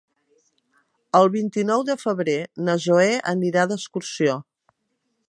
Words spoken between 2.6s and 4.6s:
na Zoè anirà d'excursió.